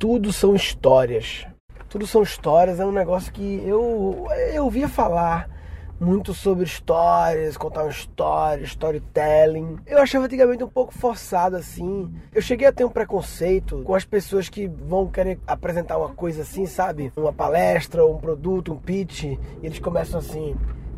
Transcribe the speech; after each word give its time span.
tudo 0.00 0.32
são 0.32 0.54
histórias. 0.54 1.46
Tudo 1.90 2.06
são 2.06 2.22
histórias, 2.22 2.80
é 2.80 2.86
um 2.86 2.92
negócio 2.92 3.30
que 3.30 3.62
eu, 3.66 4.26
eu 4.54 4.64
ouvia 4.64 4.88
falar 4.88 5.50
muito 6.00 6.32
sobre 6.32 6.64
histórias, 6.64 7.58
contar 7.58 7.82
uma 7.82 7.90
história, 7.90 8.64
storytelling. 8.64 9.76
Eu 9.86 9.98
achava 9.98 10.24
antigamente 10.24 10.64
um 10.64 10.68
pouco 10.68 10.94
forçado 10.94 11.56
assim. 11.56 12.10
Eu 12.32 12.40
cheguei 12.40 12.66
a 12.66 12.72
ter 12.72 12.86
um 12.86 12.90
preconceito 12.90 13.82
com 13.82 13.94
as 13.94 14.06
pessoas 14.06 14.48
que 14.48 14.66
vão 14.66 15.06
querer 15.06 15.38
apresentar 15.46 15.98
uma 15.98 16.08
coisa 16.08 16.42
assim, 16.42 16.64
sabe? 16.64 17.12
Uma 17.14 17.32
palestra, 17.32 18.06
um 18.06 18.16
produto, 18.16 18.72
um 18.72 18.78
pitch, 18.78 19.24
e 19.24 19.38
eles 19.62 19.80
começam 19.80 20.18
assim: 20.18 20.56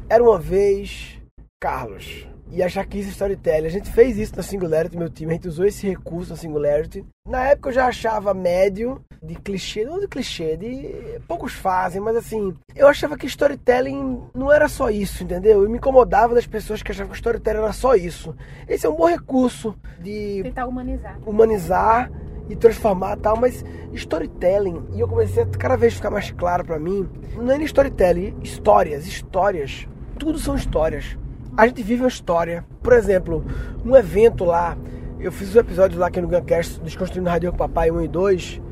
Era 0.08 0.22
uma 0.22 0.38
vez 0.38 1.18
Carlos 1.58 2.31
e 2.52 2.62
achar 2.62 2.84
que 2.84 2.98
isso 2.98 3.08
é 3.08 3.12
storytelling. 3.12 3.66
A 3.66 3.70
gente 3.70 3.90
fez 3.90 4.18
isso 4.18 4.36
na 4.36 4.42
Singularity, 4.42 4.96
meu 4.96 5.08
time, 5.08 5.32
a 5.32 5.34
gente 5.34 5.48
usou 5.48 5.64
esse 5.64 5.88
recurso 5.88 6.30
na 6.30 6.36
Singularity. 6.36 7.04
Na 7.26 7.46
época 7.46 7.70
eu 7.70 7.72
já 7.72 7.86
achava 7.86 8.34
médio, 8.34 9.02
de 9.22 9.34
clichê, 9.36 9.84
não 9.84 9.98
de 9.98 10.06
clichê, 10.06 10.56
de 10.56 11.18
poucos 11.26 11.54
fazem, 11.54 12.00
mas 12.00 12.14
assim, 12.14 12.52
eu 12.76 12.86
achava 12.86 13.16
que 13.16 13.26
storytelling 13.26 14.20
não 14.34 14.52
era 14.52 14.68
só 14.68 14.90
isso, 14.90 15.24
entendeu? 15.24 15.62
Eu 15.62 15.70
me 15.70 15.78
incomodava 15.78 16.34
das 16.34 16.46
pessoas 16.46 16.82
que 16.82 16.90
achavam 16.90 17.10
que 17.10 17.16
storytelling 17.16 17.60
era 17.60 17.72
só 17.72 17.94
isso. 17.94 18.36
Esse 18.68 18.84
é 18.84 18.90
um 18.90 18.96
bom 18.96 19.06
recurso 19.06 19.74
de 19.98 20.42
Tentar 20.42 20.66
humanizar. 20.66 21.18
humanizar 21.24 22.12
e 22.50 22.56
transformar 22.56 23.16
tal, 23.16 23.36
mas 23.36 23.64
storytelling, 23.94 24.88
e 24.92 25.00
eu 25.00 25.08
comecei 25.08 25.42
a 25.42 25.46
cada 25.46 25.76
vez 25.76 25.94
ficar 25.94 26.10
mais 26.10 26.30
claro 26.32 26.64
pra 26.64 26.78
mim, 26.78 27.08
não 27.36 27.52
é 27.52 27.56
nem 27.56 27.64
storytelling, 27.64 28.36
histórias, 28.42 29.06
histórias, 29.06 29.88
tudo 30.18 30.38
são 30.38 30.54
histórias. 30.54 31.16
A 31.56 31.66
gente 31.66 31.82
vive 31.82 32.02
uma 32.02 32.08
história. 32.08 32.64
Por 32.82 32.94
exemplo, 32.94 33.44
um 33.84 33.94
evento 33.94 34.44
lá, 34.44 34.76
eu 35.20 35.30
fiz 35.30 35.50
os 35.50 35.56
episódios 35.56 36.00
lá 36.00 36.06
aqui 36.06 36.20
no 36.20 36.28
Guncast, 36.28 36.80
Desconstruindo 36.80 37.28
Rádio 37.28 37.50
com 37.50 37.58
Papai 37.58 37.90
1 37.90 38.02
e 38.02 38.08
2. 38.08 38.62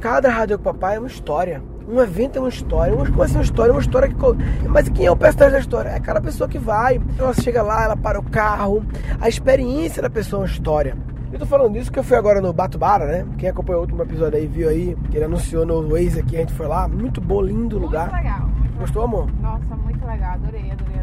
Cada 0.00 0.28
Rádio 0.28 0.58
com 0.58 0.64
Papai 0.64 0.96
é 0.96 0.98
uma 0.98 1.06
história. 1.06 1.62
Um 1.88 2.00
evento 2.00 2.36
é 2.36 2.40
uma 2.40 2.48
história, 2.48 2.94
uma 2.94 3.08
coisa 3.10 3.34
é 3.34 3.36
uma 3.36 3.44
história, 3.44 3.72
uma 3.72 3.80
história 3.80 4.08
que. 4.08 4.68
Mas 4.68 4.88
quem 4.88 5.06
é 5.06 5.10
o 5.10 5.16
personagem 5.16 5.52
da 5.52 5.60
história? 5.60 5.90
É 5.90 5.96
aquela 5.96 6.20
pessoa 6.20 6.48
que 6.48 6.58
vai, 6.58 7.00
ela 7.18 7.34
chega 7.34 7.62
lá, 7.62 7.84
ela 7.84 7.96
para 7.96 8.18
o 8.18 8.22
carro, 8.22 8.82
a 9.20 9.28
experiência 9.28 10.02
da 10.02 10.10
pessoa 10.10 10.40
é 10.40 10.46
uma 10.46 10.50
história. 10.50 10.96
Eu 11.30 11.38
tô 11.38 11.46
falando 11.46 11.72
disso 11.74 11.86
porque 11.86 11.98
eu 11.98 12.04
fui 12.04 12.16
agora 12.16 12.40
no 12.40 12.52
Batubara, 12.52 13.06
né? 13.06 13.26
Quem 13.36 13.48
acompanhou 13.48 13.80
o 13.80 13.84
último 13.84 14.02
episódio 14.02 14.38
aí 14.38 14.46
viu 14.46 14.68
aí, 14.68 14.96
que 15.10 15.16
ele 15.18 15.24
anunciou 15.24 15.66
no 15.66 15.90
Waze 15.90 16.20
aqui, 16.20 16.36
a 16.36 16.40
gente 16.40 16.54
foi 16.54 16.66
lá. 16.66 16.88
Muito 16.88 17.20
bom, 17.20 17.42
lindo 17.42 17.78
lugar. 17.78 18.10
Muito 18.10 18.22
legal. 18.22 18.40
Muito 18.40 18.78
Gostou, 18.78 19.02
amor? 19.02 19.28
Nossa, 19.42 19.76
muito 19.76 20.06
legal. 20.06 20.32
Adorei, 20.34 20.70
adorei. 20.70 20.93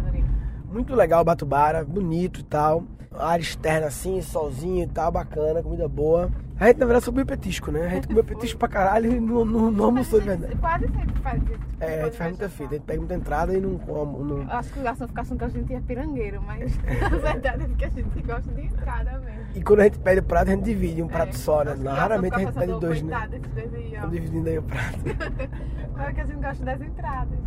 Muito 0.71 0.95
legal 0.95 1.21
o 1.21 1.25
Batubara, 1.25 1.83
bonito 1.83 2.39
e 2.39 2.43
tal. 2.43 2.83
Área 3.17 3.41
externa 3.43 3.87
assim, 3.87 4.21
solzinho 4.21 4.83
e 4.83 4.87
tal, 4.87 5.11
bacana, 5.11 5.61
comida 5.61 5.87
boa. 5.87 6.31
A 6.57 6.67
gente 6.67 6.77
na 6.77 6.85
verdade 6.85 7.03
subiu 7.05 7.25
petisco, 7.25 7.71
né? 7.71 7.87
A 7.87 7.89
gente 7.89 8.07
comeu 8.07 8.23
petisco 8.23 8.57
pra 8.57 8.67
caralho 8.69 9.11
e 9.11 9.19
não, 9.19 9.43
não, 9.43 9.69
não 9.71 9.85
almoçou 9.85 10.19
de 10.19 10.27
verdade. 10.27 10.55
Quase 10.61 10.87
sempre 10.87 11.19
faz 11.21 11.41
isso. 11.43 11.59
É, 11.79 12.01
a 12.01 12.05
gente 12.05 12.17
faz 12.17 12.29
muita 12.29 12.49
fita, 12.49 12.69
a 12.69 12.73
gente 12.77 12.83
pega 12.83 12.99
muita 12.99 13.15
entrada 13.15 13.53
e 13.53 13.59
não 13.59 13.77
come. 13.79 14.23
Não... 14.23 14.43
Eu 14.43 14.51
acho 14.51 14.71
que 14.71 14.79
o 14.79 14.83
garçom 14.83 15.07
fica 15.07 15.21
achando 15.21 15.37
que 15.39 15.43
a 15.43 15.49
gente 15.49 15.73
é 15.73 15.81
pirangueiro, 15.81 16.41
mas 16.43 16.79
a 17.03 17.09
verdade 17.17 17.63
é 17.63 17.75
que 17.75 17.85
a 17.85 17.89
gente 17.89 18.21
gosta 18.21 18.51
de 18.53 18.61
entrada 18.61 19.19
mesmo. 19.19 19.41
E 19.55 19.61
quando 19.63 19.79
a 19.79 19.83
gente 19.85 19.99
pede 19.99 20.19
o 20.19 20.23
prato, 20.23 20.47
a 20.49 20.55
gente 20.55 20.63
divide 20.63 21.01
um 21.01 21.07
prato 21.07 21.29
É. 21.29 21.33
só, 21.33 21.63
né? 21.65 21.73
Raramente 21.89 22.35
a 22.35 22.39
gente 22.39 22.53
pede 22.53 22.79
dois, 22.79 23.01
né? 23.01 23.11
"Coitado 23.11 23.31
desses 23.31 23.53
dois 23.53 23.73
aí, 23.73 23.81
ó." 23.81 23.95
Estamos 23.95 24.11
dividindo 24.11 24.49
aí 24.49 24.57
o 24.57 24.63
prato. 24.63 24.99
Claro 25.93 26.15
que 26.15 26.21
a 26.21 26.25
gente 26.25 26.41
gosta 26.41 26.65
das 26.65 26.81
entradas. 26.81 27.39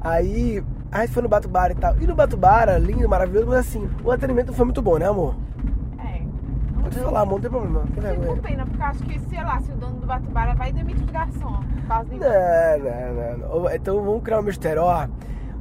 Aí 0.00 0.62
a 0.90 1.00
gente 1.00 1.12
foi 1.12 1.22
no 1.22 1.28
Batubara 1.28 1.72
e 1.72 1.76
tal. 1.76 1.96
E 2.00 2.06
no 2.06 2.14
Batubara, 2.14 2.78
lindo, 2.78 3.08
maravilhoso, 3.08 3.46
mas 3.46 3.58
assim, 3.58 3.88
o 4.04 4.10
atendimento 4.10 4.48
não 4.48 4.54
foi 4.54 4.64
muito 4.64 4.82
bom, 4.82 4.98
né, 4.98 5.06
amor? 5.06 5.34
É. 5.98 6.22
Pode 6.82 6.98
falar, 6.98 7.20
amor, 7.20 7.34
não 7.34 7.40
tem 7.40 7.50
problema. 7.50 7.80
Não 7.80 7.86
tem 8.02 8.26
com 8.26 8.36
pena, 8.38 8.66
porque 8.66 8.82
eu 8.82 8.86
acho 8.86 9.02
que, 9.04 9.20
sei 9.20 9.42
lá, 9.42 9.60
se 9.60 9.72
o 9.72 9.76
dono 9.76 10.00
do 10.00 10.06
Batubara 10.06 10.54
vai 10.54 10.72
demitir 10.72 11.04
os 11.04 11.10
por 11.10 11.86
causa 11.86 12.10
de 12.10 12.18
Não, 12.18 12.28
não, 12.28 13.60
não. 13.62 13.74
Então 13.74 14.02
vamos 14.02 14.22
criar 14.22 14.40
um 14.40 14.42
mistério. 14.42 14.82
Ó, 14.82 15.06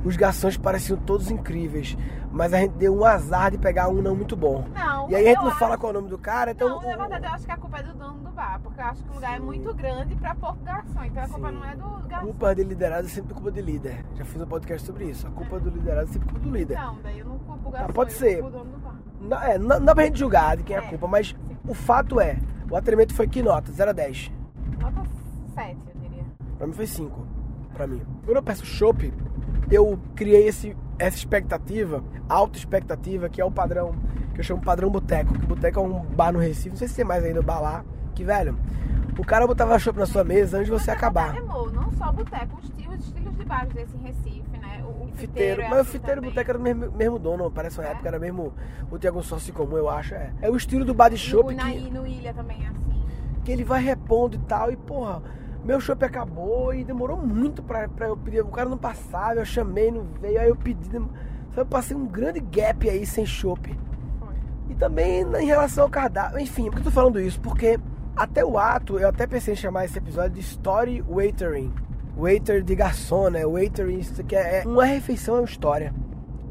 os 0.05 0.15
garçons 0.15 0.55
pareciam 0.57 0.97
todos 0.99 1.29
incríveis, 1.31 1.97
mas 2.31 2.53
a 2.53 2.59
gente 2.59 2.73
deu 2.73 2.95
um 2.95 3.03
azar 3.03 3.51
de 3.51 3.57
pegar 3.57 3.89
um 3.89 4.01
não 4.01 4.15
muito 4.15 4.35
bom. 4.35 4.65
Não, 4.73 5.09
E 5.09 5.15
aí 5.15 5.25
a 5.25 5.29
gente 5.29 5.39
não 5.39 5.47
acho- 5.47 5.59
fala 5.59 5.77
qual 5.77 5.91
é 5.91 5.95
o 5.95 5.99
nome 5.99 6.09
do 6.09 6.17
cara, 6.17 6.51
então. 6.51 6.69
Não, 6.69 6.81
na 6.81 6.95
verdade 6.97 7.25
eu 7.25 7.31
acho 7.31 7.45
que 7.45 7.51
a 7.51 7.57
culpa 7.57 7.77
é 7.79 7.83
do 7.83 7.93
dono 7.93 8.19
do 8.19 8.29
bar, 8.31 8.59
porque 8.61 8.79
eu 8.79 8.85
acho 8.85 9.03
que 9.03 9.09
o 9.09 9.13
lugar 9.15 9.35
é 9.35 9.39
muito 9.39 9.73
grande 9.73 10.15
pra 10.15 10.35
pouco 10.35 10.57
garçom, 10.63 11.03
então 11.03 11.23
a 11.23 11.27
culpa 11.27 11.49
Sim. 11.49 11.55
não 11.55 11.65
é 11.65 11.75
do 11.75 12.07
garçom. 12.07 12.25
Culpa 12.27 12.55
de 12.55 12.63
liderado 12.63 13.07
é 13.07 13.09
sempre 13.09 13.33
culpa 13.33 13.51
de 13.51 13.61
líder. 13.61 14.05
Já 14.15 14.25
fiz 14.25 14.41
um 14.41 14.45
podcast 14.47 14.85
sobre 14.87 15.05
isso. 15.05 15.27
A 15.27 15.31
culpa 15.31 15.59
do 15.59 15.69
liderado 15.69 16.09
é 16.09 16.13
sempre 16.13 16.29
culpa 16.29 16.39
do 16.45 16.51
líder. 16.51 16.77
Não, 16.77 16.97
daí 17.01 17.19
eu 17.19 17.25
não 17.25 17.39
culpo 17.39 17.69
o 17.69 17.71
garçom, 17.71 17.93
pode 17.93 18.11
eu 18.13 18.17
ser. 18.17 18.41
culpo 18.41 18.47
o 18.47 18.59
dono 18.59 18.71
do 18.71 18.77
bar. 18.79 18.95
Não, 19.19 19.41
é, 19.43 19.57
não, 19.57 19.67
não 19.79 19.85
dá 19.85 19.95
pra 19.95 20.05
gente 20.05 20.19
julgar 20.19 20.57
de 20.57 20.63
quem 20.63 20.75
é 20.75 20.79
a 20.79 20.83
É, 20.83 20.87
culpa, 20.89 21.07
mas 21.07 21.29
sim. 21.29 21.57
o 21.67 21.73
fato 21.73 22.19
é, 22.21 22.37
o 22.69 22.75
atendimento 22.75 23.13
foi 23.15 23.27
que 23.27 23.41
nota? 23.41 23.71
0 23.71 23.89
a 23.89 23.93
10. 23.93 24.31
Nota 24.79 25.01
7, 25.55 25.75
eu 25.95 26.01
diria. 26.01 26.23
Pra 26.57 26.67
mim 26.67 26.73
foi 26.73 26.85
5. 26.85 27.25
Pra 27.73 27.87
mim. 27.87 28.01
Quando 28.25 28.37
eu 28.37 28.43
peço 28.43 28.65
chopp, 28.65 29.11
eu 29.69 29.99
criei 30.15 30.47
esse, 30.47 30.75
essa 30.99 31.17
expectativa, 31.17 32.03
alta 32.29 32.57
expectativa, 32.57 33.29
que 33.29 33.41
é 33.41 33.45
o 33.45 33.51
padrão, 33.51 33.93
que 34.33 34.39
eu 34.39 34.43
chamo 34.43 34.61
padrão 34.61 34.89
boteco. 34.89 35.33
Que 35.33 35.45
boteco 35.45 35.79
é 35.79 35.83
um 35.83 35.99
bar 36.05 36.31
no 36.31 36.39
Recife, 36.39 36.69
não 36.69 36.77
sei 36.77 36.87
se 36.87 36.95
tem 36.95 37.05
mais 37.05 37.23
ainda 37.23 37.41
bar 37.41 37.59
lá. 37.59 37.85
Que, 38.15 38.23
velho, 38.23 38.57
o 39.17 39.23
cara 39.23 39.45
botava 39.45 39.77
chopp 39.77 39.99
na 39.99 40.05
sua 40.05 40.23
mesa 40.23 40.57
antes 40.57 40.67
de 40.67 40.71
você 40.71 40.91
acabar. 40.91 41.35
É, 41.35 41.39
amor, 41.39 41.71
não 41.73 41.91
só 41.91 42.11
boteco, 42.11 42.57
os 42.57 42.63
estilos, 42.65 42.99
os 42.99 43.05
estilos 43.07 43.37
de 43.37 43.45
bares 43.45 43.73
desse 43.73 43.95
em 43.95 44.01
Recife, 44.01 44.57
né? 44.59 44.83
O, 44.83 45.03
o 45.05 45.07
Fiteiro, 45.13 45.61
é 45.61 45.67
mas 45.69 45.77
o 45.77 45.81
assim 45.81 45.91
fiteiro 45.91 46.23
e 46.23 46.29
boteco 46.29 46.49
era 46.51 46.57
do 46.59 46.63
mesmo, 46.63 46.91
mesmo 46.91 47.19
dono, 47.19 47.51
parece 47.51 47.79
uma 47.79 47.87
É? 47.87 47.91
época, 47.91 48.07
era 48.07 48.19
mesmo. 48.19 48.53
O 48.89 48.97
Tiago 48.97 49.21
Sócio 49.23 49.53
comum, 49.53 49.77
eu 49.77 49.89
acho. 49.89 50.13
É, 50.15 50.31
é 50.41 50.49
o 50.49 50.55
estilo 50.55 50.85
do 50.85 50.93
bar 50.93 51.09
de 51.09 51.17
chopp 51.17 51.51
No, 51.51 51.57
na, 51.57 51.71
que, 51.71 51.89
no 51.91 52.07
Ilha 52.07 52.33
também 52.33 52.63
é 52.63 52.67
assim. 52.69 53.03
que 53.43 53.51
ele 53.51 53.63
vai 53.63 53.81
repondo 53.83 54.35
e 54.35 54.39
tal, 54.39 54.71
e 54.71 54.75
porra, 54.75 55.21
meu 55.67 55.81
chopp 55.81 56.05
acabou 56.05 56.73
e 56.73 56.85
demorou 56.85 57.17
muito 57.17 57.61
pra, 57.61 57.89
pra 57.89 58.07
eu 58.07 58.15
pedir. 58.15 58.39
O 58.39 58.47
cara 58.47 58.69
não 58.69 58.77
passava, 58.77 59.41
eu 59.41 59.45
chamei, 59.45 59.91
não 59.91 60.05
veio, 60.21 60.39
aí 60.39 60.47
eu 60.47 60.55
pedi. 60.55 60.89
Só 61.53 61.61
eu 61.61 61.65
passei 61.65 61.95
um 61.95 62.05
grande 62.05 62.39
gap 62.39 62.89
aí 62.89 63.05
sem 63.05 63.25
chopp. 63.25 63.77
Foi. 64.17 64.35
E 64.69 64.75
também 64.75 65.23
em 65.23 65.45
relação 65.45 65.83
ao 65.83 65.89
cardápio. 65.89 66.39
Enfim, 66.39 66.65
por 66.65 66.75
que 66.75 66.79
eu 66.79 66.83
tô 66.85 66.91
falando 66.91 67.19
isso? 67.19 67.37
Porque 67.41 67.77
até 68.15 68.45
o 68.45 68.57
ato, 68.57 68.97
eu 68.97 69.09
até 69.09 69.27
pensei 69.27 69.55
em 69.55 69.57
chamar 69.57 69.83
esse 69.83 69.97
episódio 69.97 70.31
de 70.31 70.39
Story 70.39 71.01
Waitering. 71.01 71.73
Waiter 72.17 72.63
de 72.63 72.73
garçom, 72.73 73.29
né? 73.29 73.45
Waitering, 73.45 73.99
isso 73.99 74.21
aqui 74.21 74.37
é 74.37 74.63
uma 74.65 74.85
refeição, 74.85 75.35
é 75.35 75.39
uma 75.41 75.45
história. 75.45 75.93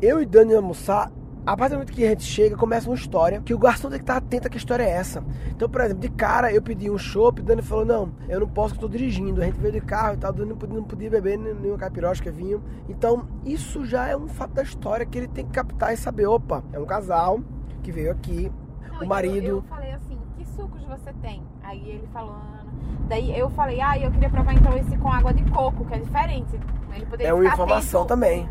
Eu 0.03 0.21
e 0.21 0.27
Dani 0.27 0.55
almoçar, 0.55 1.11
a 1.47 1.57
partir 1.57 1.71
do 1.75 1.79
momento 1.79 1.93
que 1.93 2.05
a 2.05 2.09
gente 2.11 2.25
chega, 2.25 2.57
começa 2.57 2.89
uma 2.91 2.97
história 2.97 3.41
que 3.41 3.55
o 3.55 3.59
garçom 3.59 3.89
tem 3.89 3.99
que 3.99 4.03
estar 4.03 4.17
atento 4.17 4.49
a 4.49 4.51
que 4.51 4.57
história 4.57 4.83
é 4.83 4.91
essa. 4.91 5.23
Então, 5.49 5.69
por 5.69 5.81
exemplo, 5.81 6.01
de 6.01 6.09
cara 6.11 6.53
eu 6.53 6.61
pedi 6.61 6.91
um 6.91 6.99
chopp, 6.99 7.41
Dani 7.41 7.63
falou: 7.63 7.85
Não, 7.85 8.13
eu 8.29 8.41
não 8.41 8.49
posso 8.49 8.75
que 8.75 8.79
eu 8.85 8.89
tô 8.89 8.93
dirigindo. 8.93 9.41
A 9.41 9.45
gente 9.45 9.59
veio 9.61 9.73
de 9.75 9.81
carro 9.81 10.15
e 10.15 10.17
tal, 10.17 10.33
Dani 10.33 10.51
não 10.51 10.57
podia, 10.57 10.77
não 10.77 10.85
podia 10.85 11.09
beber 11.11 11.39
nem- 11.39 11.55
nenhuma 11.55 11.79
capirosca, 11.79 12.31
vinho. 12.33 12.63
Então, 12.89 13.27
isso 13.45 13.85
já 13.87 14.09
é 14.09 14.17
um 14.17 14.27
fato 14.29 14.55
da 14.55 14.63
história 14.63 15.07
que 15.07 15.17
ele 15.17 15.29
tem 15.29 15.45
que 15.47 15.53
captar 15.53 15.95
e 15.95 15.97
saber: 15.97 16.27
opa, 16.27 16.65
é 16.73 16.79
um 16.81 16.85
casal 16.87 17.41
que 17.83 17.93
veio 17.93 18.11
aqui, 18.11 18.51
Não, 18.89 18.99
o 18.99 19.03
eu- 19.05 19.09
marido. 19.09 19.47
Eu, 19.47 19.63
falei 19.63 19.93
assim, 19.93 20.19
que 20.37 20.45
sucos 20.49 20.83
você 20.85 21.13
tem? 21.23 21.43
Aí 21.63 21.79
ele 21.89 22.09
falando. 22.13 22.67
Daí 23.09 23.39
eu 23.39 23.49
falei, 23.51 23.81
ah, 23.81 23.97
eu 23.97 24.11
queria 24.11 24.29
provar 24.29 24.53
então 24.55 24.77
esse 24.77 24.97
com 24.99 25.09
água 25.13 25.33
de 25.33 25.45
coco, 25.53 25.85
que 25.85 25.95
é 25.95 25.99
diferente. 26.01 26.59
Ele 26.93 27.07
poderia 27.07 27.29
É 27.31 27.35
uma 27.35 27.45
informação 27.45 28.01
atento. 28.01 28.09
também, 28.15 28.49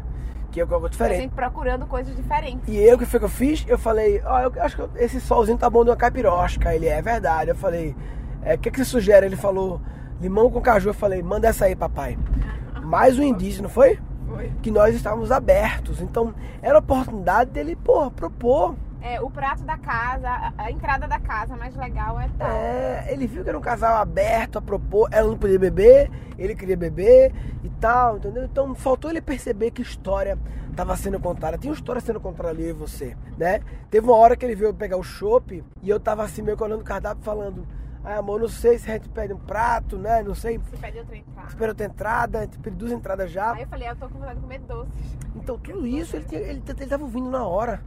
que 0.55 0.61
é 0.61 0.73
algo 0.73 0.85
A 0.85 0.89
diferente. 0.89 1.21
gente 1.23 1.31
procurando 1.33 1.85
coisas 1.85 2.15
diferentes. 2.15 2.67
E 2.67 2.77
eu, 2.77 2.95
o 2.95 2.99
que 2.99 3.05
foi 3.05 3.19
que 3.19 3.25
eu 3.25 3.29
fiz? 3.29 3.65
Eu 3.67 3.77
falei, 3.77 4.21
ó, 4.25 4.39
eu 4.39 4.53
acho 4.61 4.77
que 4.77 5.03
esse 5.03 5.19
solzinho 5.19 5.57
tá 5.57 5.69
bom 5.69 5.83
de 5.83 5.89
uma 5.89 5.97
caipirosca. 5.97 6.73
Ele, 6.73 6.87
é 6.87 7.01
verdade. 7.01 7.49
Eu 7.49 7.55
falei, 7.55 7.93
é, 8.41 8.55
o 8.55 8.57
que, 8.57 8.71
que 8.71 8.77
você 8.77 8.85
sugere? 8.85 9.25
Ele 9.25 9.35
falou, 9.35 9.81
limão 10.21 10.49
com 10.49 10.61
caju. 10.61 10.89
Eu 10.89 10.93
falei, 10.93 11.21
manda 11.21 11.47
essa 11.47 11.65
aí, 11.65 11.75
papai. 11.75 12.17
Mais 12.81 13.19
um 13.19 13.23
indício, 13.23 13.61
não 13.61 13.69
foi? 13.69 13.99
Foi. 14.27 14.51
Que 14.61 14.71
nós 14.71 14.95
estávamos 14.95 15.31
abertos. 15.31 16.01
Então, 16.01 16.33
era 16.61 16.77
a 16.77 16.79
oportunidade 16.79 17.51
dele, 17.51 17.75
porra, 17.75 18.09
propor. 18.09 18.75
É, 19.01 19.21
o 19.21 19.29
prato 19.29 19.63
da 19.63 19.77
casa, 19.77 20.53
a, 20.57 20.71
entrada 20.71 21.07
da 21.07 21.19
casa 21.19 21.55
mais 21.55 21.75
legal 21.75 22.19
é 22.19 22.27
tal. 22.39 22.49
É, 22.49 23.05
ele 23.13 23.27
viu 23.27 23.43
que 23.43 23.49
era 23.49 23.57
um 23.57 23.61
casal 23.61 23.97
aberto 23.97 24.57
a 24.57 24.61
propor, 24.61 25.07
ela 25.11 25.27
não 25.29 25.37
podia 25.37 25.59
beber, 25.59 26.09
ele 26.39 26.55
queria 26.55 26.75
beber 26.75 27.31
e 27.63 27.69
tal, 27.69 28.17
entendeu? 28.17 28.43
Então 28.45 28.73
faltou 28.73 29.11
ele 29.11 29.21
perceber 29.21 29.69
que 29.69 29.81
história 29.83 30.39
estava 30.71 30.97
sendo 30.97 31.19
contada. 31.19 31.55
Tinha 31.57 31.71
uma 31.71 31.75
história 31.77 32.01
sendo 32.01 32.19
contada 32.19 32.49
ali 32.49 32.63
eu 32.63 32.69
e 32.69 32.73
você, 32.73 33.15
né? 33.37 33.61
Teve 33.91 34.07
uma 34.07 34.15
hora 34.17 34.35
que 34.35 34.43
ele 34.43 34.55
veio 34.55 34.73
pegar 34.73 34.97
o 34.97 35.03
chopp 35.03 35.63
e 35.83 35.89
eu 35.89 35.99
tava 35.99 36.23
assim 36.23 36.41
meio 36.41 36.57
que 36.57 36.63
olhando 36.63 36.81
o 36.81 36.83
cardápio 36.83 37.23
falando, 37.23 37.65
ai 38.03 38.17
amor, 38.17 38.39
não 38.39 38.47
sei 38.49 38.79
se 38.79 38.89
a 38.89 38.93
gente 38.95 39.07
pede 39.09 39.33
um 39.33 39.37
prato, 39.39 39.97
né? 39.99 40.23
Não 40.23 40.33
sei. 40.33 40.59
Se 40.71 40.77
pede 40.77 40.97
outra 40.97 41.15
entrada. 41.15 41.47
Espera 41.47 41.71
outra 41.71 41.85
entrada, 41.85 42.39
a 42.39 42.41
gente 42.41 42.57
pediu 42.57 42.79
duas 42.79 42.91
entradas 42.91 43.29
já. 43.31 43.53
Aí 43.53 43.61
eu 43.61 43.67
falei, 43.67 43.87
ah, 43.87 43.91
eu 43.91 43.95
tô 43.97 44.09
com 44.09 44.15
vontade 44.17 44.35
de 44.35 44.41
comer 44.41 44.59
doces. 44.61 44.93
Então 45.35 45.59
tudo 45.59 45.85
isso 45.85 46.15
ele, 46.15 46.25
tinha- 46.25 46.41
ele, 46.41 46.63
ele 46.67 46.85
tava 46.87 47.03
ouvindo 47.03 47.29
na 47.29 47.45
hora. 47.45 47.81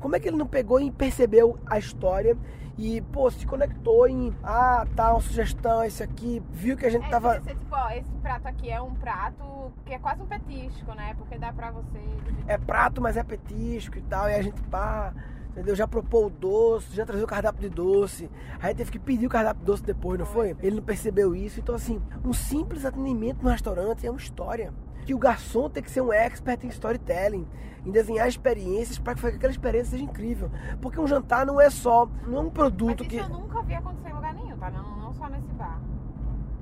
Como 0.00 0.14
é 0.16 0.20
que 0.20 0.28
ele 0.28 0.36
não 0.36 0.46
pegou 0.46 0.80
e 0.80 0.90
percebeu 0.90 1.58
a 1.66 1.78
história 1.78 2.36
e, 2.76 3.00
pô, 3.00 3.28
se 3.30 3.44
conectou 3.44 4.06
em, 4.06 4.32
ah, 4.42 4.86
tá, 4.94 5.10
uma 5.12 5.20
sugestão, 5.20 5.82
esse 5.82 6.00
aqui, 6.02 6.40
viu 6.52 6.76
que 6.76 6.86
a 6.86 6.90
gente 6.90 7.06
É, 7.06 7.10
tava. 7.10 7.40
ser, 7.40 7.56
tipo, 7.56 7.74
ó, 7.74 7.90
esse 7.90 8.10
prato 8.22 8.46
aqui 8.46 8.70
é 8.70 8.80
um 8.80 8.94
prato 8.94 9.72
que 9.84 9.92
é 9.94 9.98
quase 9.98 10.22
um 10.22 10.26
petisco, 10.26 10.92
né? 10.94 11.14
Porque 11.18 11.36
dá 11.38 11.52
pra 11.52 11.72
você. 11.72 11.98
É 12.46 12.56
prato, 12.56 13.00
mas 13.02 13.16
é 13.16 13.24
petisco 13.24 13.98
e 13.98 14.02
tal, 14.02 14.30
e 14.30 14.34
a 14.34 14.42
gente, 14.42 14.60
pá, 14.62 15.12
Entendeu? 15.50 15.74
Já 15.74 15.88
propôs 15.88 16.26
o 16.26 16.30
doce, 16.30 16.94
já 16.94 17.04
trazia 17.04 17.24
o 17.24 17.28
cardápio 17.28 17.68
de 17.68 17.74
doce. 17.74 18.30
Aí 18.60 18.74
teve 18.74 18.90
que 18.90 18.98
pedir 18.98 19.26
o 19.26 19.30
cardápio 19.30 19.60
de 19.60 19.66
doce 19.66 19.82
depois, 19.82 20.18
não 20.18 20.26
foi? 20.26 20.56
Ele 20.62 20.76
não 20.76 20.82
percebeu 20.82 21.34
isso. 21.34 21.58
Então, 21.58 21.74
assim, 21.74 22.00
um 22.24 22.32
simples 22.32 22.84
atendimento 22.84 23.42
no 23.42 23.50
restaurante 23.50 24.06
é 24.06 24.10
uma 24.10 24.20
história. 24.20 24.72
Que 25.04 25.14
o 25.14 25.18
garçom 25.18 25.68
tem 25.68 25.82
que 25.82 25.90
ser 25.90 26.02
um 26.02 26.12
expert 26.12 26.62
em 26.64 26.68
storytelling, 26.68 27.46
em 27.84 27.90
desenhar 27.90 28.28
experiências 28.28 28.98
para 28.98 29.14
que 29.14 29.26
aquela 29.26 29.50
experiência 29.50 29.92
seja 29.92 30.04
incrível. 30.04 30.50
Porque 30.82 31.00
um 31.00 31.06
jantar 31.06 31.46
não 31.46 31.60
é 31.60 31.70
só, 31.70 32.06
não 32.26 32.38
é 32.38 32.40
um 32.42 32.50
produto 32.50 33.02
Mas 33.04 33.12
isso 33.12 33.26
que. 33.26 33.32
eu 33.32 33.38
nunca 33.40 33.62
vi 33.62 33.74
acontecer 33.74 34.10
em 34.10 34.14
lugar 34.14 34.34
nenhum, 34.34 34.56
tá? 34.58 34.70
Não, 34.70 34.98
não 34.98 35.14
só 35.14 35.28
nesse 35.28 35.52
bar. 35.54 35.80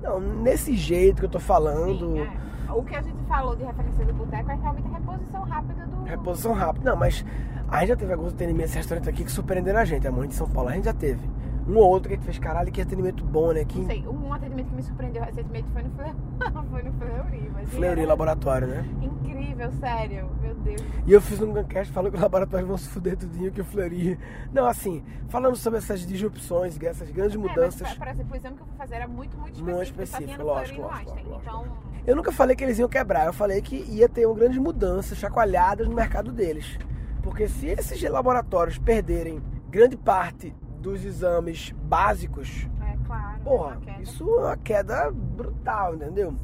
Não, 0.01 0.19
nesse 0.19 0.75
jeito 0.75 1.19
que 1.19 1.25
eu 1.25 1.29
tô 1.29 1.39
falando. 1.39 2.13
Sim, 2.13 2.19
é. 2.21 2.37
O 2.69 2.83
que 2.83 2.95
a 2.95 3.01
gente 3.01 3.23
falou 3.27 3.55
de 3.55 3.63
referência 3.63 4.05
do 4.05 4.13
boteco 4.13 4.51
é 4.51 4.55
realmente 4.55 4.87
a 4.87 4.97
reposição 4.97 5.43
rápida 5.43 5.85
do. 5.85 6.03
Reposição 6.03 6.53
rápida. 6.53 6.91
Não, 6.91 6.97
mas 6.97 7.25
a 7.67 7.79
gente 7.79 7.89
já 7.89 7.95
teve 7.95 8.13
alguns 8.13 8.33
atendimentos 8.33 8.73
em 8.73 8.77
restaurante 8.77 9.09
aqui 9.09 9.23
que 9.23 9.31
surpreenderam 9.31 9.79
a 9.79 9.85
gente. 9.85 10.07
A 10.07 10.11
mãe 10.11 10.27
de 10.27 10.35
São 10.35 10.49
Paulo, 10.49 10.69
a 10.69 10.73
gente 10.73 10.85
já 10.85 10.93
teve. 10.93 11.21
Um 11.67 11.77
ou 11.77 11.89
outro 11.89 12.07
que 12.07 12.13
a 12.13 12.17
gente 12.17 12.25
fez, 12.25 12.39
caralho, 12.39 12.71
que 12.71 12.79
atendimento 12.81 13.25
bom, 13.25 13.51
né? 13.51 13.65
Que 13.65 13.79
Não 13.79 13.87
sei, 13.87 14.07
um 14.07 14.33
atendimento 14.33 14.69
que 14.69 14.75
me 14.75 14.83
surpreendeu 14.83 15.21
recentemente 15.21 15.69
foi 15.71 15.83
no 15.83 15.89
Fleur... 15.91 16.15
foi 16.71 16.83
no 16.83 16.93
Fleury. 16.93 17.51
Mas 17.53 17.69
Fleury 17.69 18.01
era 18.01 18.09
Laboratório, 18.09 18.67
né? 18.67 18.85
Incrível, 19.01 19.71
sério. 19.73 20.29
Meu 20.41 20.55
Deus. 20.55 20.81
E 21.05 21.11
eu 21.11 21.21
fiz 21.21 21.41
um 21.41 21.51
Guncast 21.51 21.91
falando 21.91 22.11
que 22.11 22.17
os 22.17 22.23
laboratórios 22.23 22.67
vão 22.67 22.77
se 22.77 22.87
fuder 22.87 23.17
tudinho, 23.17 23.51
que 23.51 23.59
o 23.59 23.65
Fleury... 23.65 24.17
Não, 24.53 24.65
assim, 24.65 25.03
falando 25.27 25.57
sobre 25.57 25.79
essas 25.79 26.05
disrupções, 26.05 26.81
essas 26.81 27.11
grandes 27.11 27.35
mudanças... 27.35 27.81
É, 27.81 27.83
mas, 27.83 27.97
por 27.97 28.07
exemplo, 28.07 28.33
o 28.33 28.35
exame 28.37 28.55
que 28.55 28.61
eu 28.61 28.67
fui 28.67 28.77
fazer 28.77 28.95
era 28.95 29.07
muito, 29.07 29.37
muito 29.37 29.61
Muito 29.61 29.83
específico. 29.83 30.03
específico, 30.03 30.25
tinha 30.25 30.37
no 30.37 30.45
lógico, 30.45 30.81
lógico, 30.81 31.11
lógico, 31.11 31.41
Então, 31.41 31.65
Eu 32.05 32.15
nunca 32.15 32.31
falei 32.31 32.55
que 32.55 32.63
eles 32.63 32.79
iam 32.79 32.87
quebrar, 32.87 33.25
eu 33.25 33.33
falei 33.33 33.61
que 33.61 33.75
ia 33.89 34.07
ter 34.07 34.25
uma 34.25 34.35
grandes 34.35 34.57
mudanças, 34.57 35.17
chacoalhadas 35.17 35.85
no 35.85 35.93
mercado 35.93 36.31
deles. 36.31 36.79
Porque 37.21 37.49
se 37.49 37.67
esses 37.67 38.01
laboratórios 38.09 38.77
perderem 38.77 39.41
grande 39.69 39.97
parte 39.97 40.55
dos 40.79 41.03
exames 41.03 41.73
básicos, 41.83 42.67
é 42.81 42.97
claro. 43.05 43.39
porra, 43.43 43.67
uma 43.67 43.77
queda. 43.77 44.01
isso 44.01 44.23
é 44.23 44.41
uma 44.41 44.57
queda 44.57 45.11
brutal, 45.11 45.95
entendeu? 45.95 46.35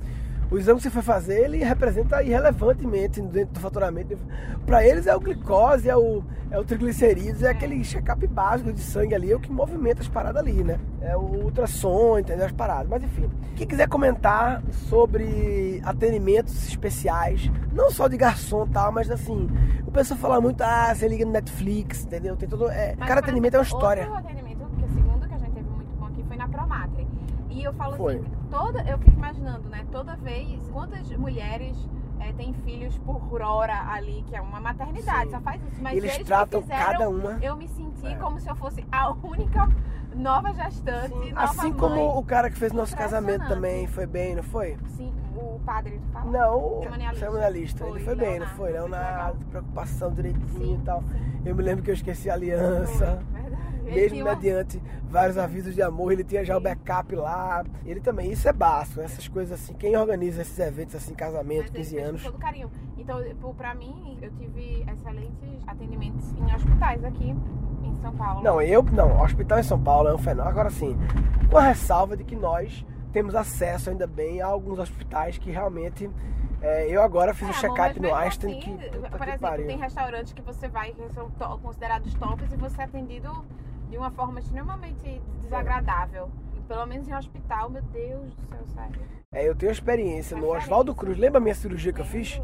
O 0.51 0.57
exame 0.57 0.77
que 0.77 0.83
você 0.83 0.89
foi 0.89 1.01
fazer, 1.01 1.45
ele 1.45 1.63
representa 1.63 2.21
irrelevantemente 2.21 3.21
dentro 3.21 3.53
do 3.55 3.59
faturamento. 3.59 4.17
Para 4.65 4.85
eles 4.85 5.07
é 5.07 5.15
o 5.15 5.19
glicose, 5.19 5.89
é 5.89 5.95
o, 5.97 6.23
é 6.51 6.59
o 6.59 6.63
triglicerídeos, 6.63 7.41
é, 7.41 7.47
É. 7.47 7.49
aquele 7.49 7.83
check-up 7.83 8.25
básico 8.27 8.71
de 8.71 8.79
sangue 8.79 9.15
ali, 9.15 9.31
é 9.31 9.35
o 9.35 9.39
que 9.39 9.51
movimenta 9.51 10.01
as 10.01 10.07
paradas 10.07 10.41
ali, 10.41 10.63
né? 10.63 10.79
É 11.01 11.17
o 11.17 11.21
ultrassom, 11.45 12.19
entendeu? 12.19 12.45
As 12.45 12.51
paradas. 12.51 12.87
Mas 12.87 13.03
enfim, 13.03 13.29
quem 13.55 13.65
quiser 13.65 13.87
comentar 13.89 14.61
sobre 14.71 15.81
atendimentos 15.83 16.67
especiais, 16.67 17.49
não 17.73 17.89
só 17.89 18.07
de 18.07 18.15
garçom 18.17 18.65
e 18.65 18.69
tal, 18.69 18.91
mas 18.91 19.09
assim, 19.09 19.49
o 19.87 19.91
pessoal 19.91 20.19
fala 20.19 20.39
muito, 20.39 20.61
ah, 20.61 20.93
você 20.93 21.07
liga 21.07 21.25
no 21.25 21.31
Netflix, 21.31 22.03
entendeu? 22.05 22.35
Tem 22.35 22.47
todo. 22.47 22.69
É, 22.69 22.95
Mas, 22.97 23.07
cada 23.07 23.21
atendimento 23.21 23.55
é 23.55 23.57
uma 23.57 23.63
história. 23.63 24.03
Outro 24.03 24.19
atendimento, 24.19 24.57
que 24.77 24.83
é 24.83 24.85
o 24.85 24.89
segundo 24.93 25.27
que 25.27 25.33
a 25.33 25.37
gente 25.39 25.51
teve 25.51 25.69
muito 25.69 25.89
bom 25.99 26.05
aqui, 26.05 26.23
foi 26.27 26.37
na 26.37 26.47
Promatre. 26.47 27.07
E 27.49 27.63
eu 27.63 27.73
falo 27.73 27.95
Foi. 27.97 28.15
assim, 28.15 28.25
toda, 28.53 28.81
eu 28.83 28.97
fico 28.99 29.11
imaginando, 29.17 29.67
né? 29.67 29.83
Toda 29.91 30.15
vez, 30.15 30.69
quantas 30.71 31.09
mulheres 31.17 31.75
eh, 32.19 32.31
têm 32.33 32.53
filhos 32.53 32.95
por 32.99 33.41
hora 33.41 33.73
ali, 33.91 34.23
que 34.27 34.35
é 34.35 34.41
uma 34.41 34.59
maternidade, 34.61 35.25
Sim. 35.25 35.31
só 35.31 35.41
faz 35.41 35.61
isso. 35.63 35.81
Mas 35.81 35.97
Eles 35.97 36.13
eles, 36.13 36.27
tratam 36.27 36.61
fizeram, 36.61 36.85
cada 36.85 37.09
uma. 37.09 37.39
Eu 37.41 37.55
me 37.57 37.67
senti 37.67 38.05
É. 38.07 38.15
como 38.15 38.39
se 38.39 38.47
eu 38.49 38.55
fosse 38.55 38.85
a 38.91 39.11
única 39.11 39.67
nova 40.15 40.53
gestante, 40.53 41.15
nova 41.33 41.43
Assim 41.43 41.69
mãe. 41.71 41.73
como 41.79 42.19
o 42.19 42.23
cara 42.23 42.49
que 42.51 42.55
fez 42.57 42.71
nosso 42.71 42.95
casamento 42.95 43.47
também 43.47 43.87
foi 43.87 44.05
bem, 44.05 44.35
não 44.35 44.43
foi? 44.43 44.77
Sim, 44.95 45.11
o 45.35 45.59
padre, 45.65 45.99
fala? 46.11 46.29
Não, 46.29 46.77
o 46.77 46.79
cerimonialista. 47.17 47.83
Ele 47.85 47.93
Foi, 47.93 48.03
foi 48.03 48.15
bem, 48.15 48.39
não 48.39 48.45
Leonardo, 48.45 48.55
foi? 48.55 48.69
foi 48.71 48.79
Leonardo, 48.79 49.45
preocupação 49.45 50.11
direitinho 50.13 50.49
Sim, 50.59 50.79
e 50.79 50.85
tal. 50.85 51.03
Eu 51.43 51.55
me 51.55 51.63
lembro 51.63 51.83
que 51.83 51.89
eu 51.89 51.95
esqueci 51.95 52.29
a 52.29 52.33
Foi, 52.37 52.43
aliança. 52.51 53.05
verdade. 53.05 53.32
Mesmo 53.95 54.21
uma- 54.21 54.35
mediante 54.35 54.81
vários 55.09 55.37
avisos 55.37 55.73
de 55.75 55.81
amor, 55.81 56.11
ele 56.11 56.23
tinha 56.23 56.43
já 56.43 56.57
o 56.57 56.61
backup 56.61 57.15
lá. 57.15 57.63
Ele 57.85 57.99
também, 57.99 58.31
isso 58.31 58.47
é 58.47 58.53
básico, 58.53 59.01
essas 59.01 59.27
coisas 59.27 59.59
assim. 59.61 59.73
Quem 59.73 59.95
organiza 59.97 60.41
esses 60.41 60.57
eventos 60.59 60.95
assim, 60.95 61.13
casamento, 61.13 61.61
Mas 61.63 61.69
ele 61.69 61.77
15 61.79 61.89
fez 61.91 62.01
com 62.03 62.09
anos. 62.09 62.23
todo 62.23 62.37
carinho. 62.39 62.71
Então, 62.97 63.23
tipo, 63.23 63.53
pra 63.53 63.73
mim, 63.75 64.17
eu 64.21 64.31
tive 64.31 64.83
excelentes 64.89 65.63
atendimentos 65.67 66.31
em 66.33 66.55
hospitais 66.55 67.03
aqui 67.03 67.35
em 67.83 67.95
São 68.01 68.13
Paulo. 68.15 68.41
Não, 68.43 68.61
eu 68.61 68.81
não, 68.83 69.21
hospital 69.21 69.59
em 69.59 69.63
São 69.63 69.79
Paulo 69.81 70.07
é 70.09 70.13
um 70.13 70.17
fenômeno. 70.17 70.49
Agora 70.49 70.69
sim, 70.69 70.95
com 71.49 71.57
a 71.57 71.61
ressalva 71.61 72.15
de 72.17 72.23
que 72.23 72.35
nós 72.35 72.85
temos 73.11 73.35
acesso 73.35 73.89
ainda 73.89 74.07
bem 74.07 74.41
a 74.41 74.47
alguns 74.47 74.79
hospitais 74.79 75.37
que 75.37 75.51
realmente. 75.51 76.09
é, 76.61 76.87
eu 76.87 77.01
agora 77.03 77.33
fiz 77.33 77.41
É, 77.41 77.51
o 77.51 77.53
amor, 77.53 77.59
check-up 77.77 77.99
no 77.99 78.15
Einstein 78.15 78.57
assim, 78.57 78.77
que. 78.77 78.89
Por 78.99 79.17
que 79.17 79.23
exemplo, 79.23 79.39
pariu. 79.39 79.67
tem 79.67 79.77
restaurantes 79.77 80.31
que 80.31 80.41
você 80.41 80.69
vai 80.69 80.93
que 80.93 81.09
são 81.13 81.29
to- 81.31 81.59
considerados 81.61 82.13
tops 82.13 82.53
e 82.53 82.55
você 82.55 82.81
é 82.81 82.85
atendido 82.85 83.29
de 83.93 83.97
uma 83.99 84.09
forma 84.09 84.39
extremamente 84.39 85.21
desagradável. 85.43 86.27
E 86.57 86.61
Pelo 86.61 86.87
menos 86.87 87.07
em 87.07 87.13
hospital, 87.15 87.69
meu 87.69 87.83
Deus 87.83 88.33
do 88.33 88.41
céu, 88.49 88.65
sério. 88.73 89.01
É, 89.31 89.47
eu 89.47 89.53
tenho 89.53 89.71
experiência 89.71 90.35
no. 90.35 90.47
Oswaldo 90.47 90.95
Cruz. 90.95 91.15
Lembra 91.15 91.37
a 91.37 91.41
minha 91.41 91.53
cirurgia 91.53 91.93
que 91.93 92.01
eu 92.01 92.05
fiz? 92.05 92.41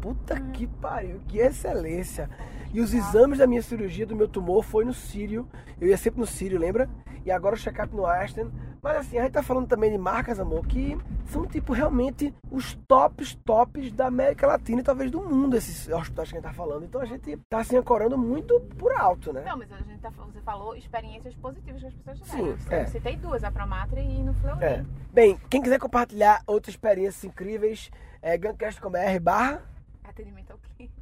Puta 0.00 0.34
Hum. 0.34 0.52
que 0.52 0.68
pariu, 0.68 1.20
que 1.26 1.38
excelência. 1.38 2.30
E 2.72 2.80
os 2.80 2.94
exames 2.94 3.38
da 3.38 3.48
minha 3.48 3.62
cirurgia, 3.62 4.06
do 4.06 4.14
meu 4.14 4.28
tumor, 4.28 4.62
foi 4.62 4.84
no 4.84 4.94
Sírio. 4.94 5.48
Eu 5.80 5.88
ia 5.88 5.96
sempre 5.96 6.20
no 6.20 6.26
Sírio, 6.26 6.56
lembra? 6.58 6.88
E 7.24 7.32
agora 7.32 7.56
o 7.56 7.58
check-up 7.58 7.92
no 7.94 8.06
Einstein. 8.06 8.48
Mas 8.84 8.96
assim, 8.96 9.16
a 9.16 9.22
gente 9.22 9.32
tá 9.32 9.44
falando 9.44 9.68
também 9.68 9.92
de 9.92 9.96
marcas, 9.96 10.40
amor, 10.40 10.66
que 10.66 10.98
são 11.26 11.46
tipo 11.46 11.72
realmente 11.72 12.34
os 12.50 12.74
tops, 12.88 13.36
tops 13.44 13.92
da 13.92 14.08
América 14.08 14.44
Latina 14.44 14.80
e 14.80 14.82
talvez 14.82 15.08
do 15.08 15.22
mundo, 15.22 15.56
esses 15.56 15.88
hospitais 15.88 16.30
que 16.30 16.36
a 16.36 16.40
gente 16.40 16.48
tá 16.48 16.52
falando. 16.52 16.84
Então 16.84 17.00
a 17.00 17.04
gente 17.04 17.36
tá 17.48 17.60
assim 17.60 17.76
ancorando 17.76 18.18
muito 18.18 18.58
por 18.76 18.92
alto, 18.92 19.32
né? 19.32 19.44
Não, 19.46 19.56
mas 19.56 19.70
a 19.70 19.76
gente 19.76 20.00
tá, 20.00 20.10
você 20.10 20.40
falou 20.40 20.74
experiências 20.74 21.32
positivas 21.36 21.80
que 21.80 21.86
as 21.86 21.94
pessoas 21.94 22.28
Sim, 22.28 22.56
tiveram. 22.56 22.76
é. 22.76 22.82
Eu 22.82 22.88
citei 22.88 23.16
duas, 23.16 23.44
a 23.44 23.52
Promatre 23.52 24.00
e 24.00 24.24
no 24.24 24.34
Fleury. 24.34 24.64
É. 24.64 24.84
Bem, 25.12 25.38
quem 25.48 25.62
quiser 25.62 25.78
compartilhar 25.78 26.42
outras 26.44 26.74
experiências 26.74 27.22
incríveis, 27.22 27.88
é 28.20 28.36
gancast.com.br 28.36 29.20
barra 29.22 29.62
Atendimento 30.02 30.50
ao 30.50 30.58
cliente. 30.58 30.92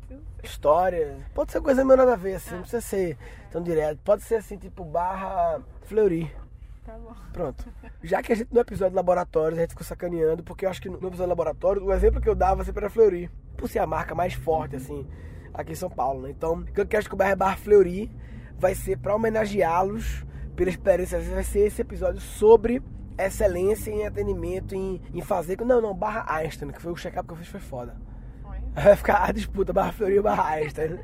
história. 0.44 1.16
Pode 1.34 1.50
ser 1.50 1.62
coisa 1.62 1.82
meio 1.82 1.96
nada 1.96 2.12
a 2.12 2.16
ver, 2.16 2.34
assim, 2.34 2.56
não 2.56 2.60
precisa 2.60 2.82
ser 2.82 3.16
tão 3.50 3.62
direto. 3.62 3.98
Pode 4.04 4.22
ser 4.22 4.34
assim, 4.34 4.58
tipo, 4.58 4.84
barra 4.84 5.62
Fleury. 5.86 6.30
Tá 6.84 6.96
bom. 6.98 7.14
Pronto. 7.32 7.64
Já 8.02 8.22
que 8.22 8.32
a 8.32 8.36
gente 8.36 8.52
no 8.52 8.60
episódio 8.60 8.90
de 8.90 8.96
laboratórios 8.96 9.58
a 9.58 9.62
gente 9.62 9.70
ficou 9.70 9.84
sacaneando, 9.84 10.42
porque 10.42 10.64
eu 10.64 10.70
acho 10.70 10.80
que 10.80 10.88
no 10.88 10.96
episódio 10.96 11.16
de 11.16 11.26
laboratório, 11.26 11.84
o 11.84 11.92
exemplo 11.92 12.20
que 12.20 12.28
eu 12.28 12.34
dava 12.34 12.64
sempre 12.64 12.84
era 12.84 12.90
Fleury. 12.90 13.30
Por 13.56 13.68
ser 13.68 13.80
a 13.80 13.86
marca 13.86 14.14
mais 14.14 14.32
forte, 14.32 14.76
assim, 14.76 15.06
aqui 15.52 15.72
em 15.72 15.76
São 15.76 15.90
Paulo, 15.90 16.22
né? 16.22 16.30
Então, 16.30 16.64
acho 16.98 17.08
que 17.08 17.14
o 17.14 17.18
barra 17.18 17.36
barra 17.36 17.56
Fleury 17.56 18.10
vai 18.58 18.74
ser 18.74 18.98
pra 18.98 19.14
homenageá-los 19.14 20.24
pela 20.56 20.70
experiência. 20.70 21.20
Vai 21.20 21.44
ser 21.44 21.66
esse 21.66 21.82
episódio 21.82 22.20
sobre 22.20 22.82
excelência 23.18 23.90
em 23.90 24.06
atendimento, 24.06 24.74
em, 24.74 25.00
em 25.12 25.20
fazer. 25.20 25.60
Não, 25.60 25.80
não, 25.80 25.94
barra 25.94 26.24
Einstein, 26.26 26.70
que 26.70 26.80
foi 26.80 26.92
o 26.92 26.96
check-up 26.96 27.26
que 27.26 27.34
eu 27.34 27.37
fiz, 27.37 27.49
foi 27.49 27.60
foda. 27.60 27.96
Vai 28.74 28.96
ficar 28.96 29.28
a 29.28 29.32
disputa, 29.32 29.72
barra 29.72 29.92
Fleury 29.92 30.20
barra 30.20 30.44
Einstein. 30.54 30.98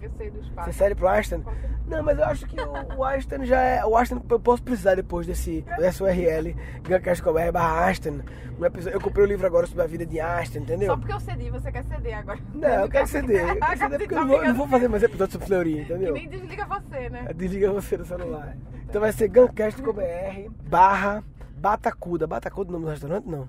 Eu 0.00 0.10
sei 0.16 0.30
do 0.30 0.40
espaço. 0.40 0.70
Você 0.70 0.78
sério 0.78 0.96
pro 0.96 1.08
Einstein? 1.08 1.44
Não, 1.86 2.02
mas 2.02 2.16
eu 2.18 2.24
acho 2.24 2.46
que 2.46 2.56
o, 2.60 2.98
o 2.98 3.04
Einstein 3.04 3.44
já 3.44 3.60
é. 3.60 3.84
O 3.84 3.96
Einstein 3.96 4.22
eu 4.30 4.40
posso 4.40 4.62
precisar 4.62 4.94
depois 4.94 5.26
desse, 5.26 5.62
dessa 5.78 6.04
URL, 6.04 6.54
gancast.com.br 6.82 7.52
barra 7.52 7.86
Einstein. 7.86 8.22
Um 8.58 8.64
episódio, 8.64 8.96
eu 8.96 9.00
comprei 9.00 9.24
o 9.24 9.28
livro 9.28 9.46
agora 9.46 9.66
sobre 9.66 9.82
a 9.82 9.86
vida 9.86 10.06
de 10.06 10.20
Einstein, 10.20 10.62
entendeu? 10.62 10.86
Só 10.88 10.96
porque 10.96 11.12
eu 11.12 11.20
cedi, 11.20 11.50
você 11.50 11.72
quer 11.72 11.84
ceder 11.84 12.18
agora. 12.18 12.38
Não, 12.54 12.68
eu 12.68 12.88
quero 12.88 13.06
ceder. 13.08 13.48
Eu 13.48 13.56
quero 13.56 13.78
ceder 13.78 13.98
porque 13.98 14.14
eu 14.14 14.20
não 14.20 14.28
vou, 14.28 14.44
não 14.44 14.54
vou 14.54 14.68
fazer 14.68 14.88
mais 14.88 15.02
episódios 15.02 15.32
sobre 15.32 15.46
Fleury, 15.46 15.74
Que 15.74 15.80
entendeu? 15.92 16.14
nem 16.14 16.28
desliga 16.28 16.66
você, 16.66 17.08
né? 17.10 17.28
Desliga 17.34 17.72
você 17.72 17.96
do 17.96 18.04
celular. 18.04 18.56
Então 18.88 19.00
vai 19.00 19.12
ser 19.12 19.28
gancast.com.br 19.28 20.50
barra 20.68 21.24
Batacuda. 21.56 22.26
Batacuda 22.26 22.70
o 22.70 22.72
nome 22.72 22.84
do 22.86 22.90
restaurante? 22.90 23.26
Não. 23.28 23.48